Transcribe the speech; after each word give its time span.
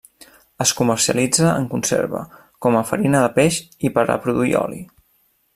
Es 0.63 0.71
comercialitza 0.79 1.49
en 1.57 1.67
conserva, 1.75 2.23
com 2.67 2.79
a 2.81 2.83
farina 2.93 3.23
de 3.27 3.31
peix 3.39 3.63
i 3.89 3.93
per 3.99 4.09
a 4.17 4.21
produir 4.25 4.57
oli. 4.67 4.85